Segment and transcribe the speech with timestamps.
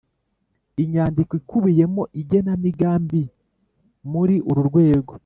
[0.83, 3.21] inyandiko ikubiyemo igenamigambi
[4.11, 5.13] muri uru rwego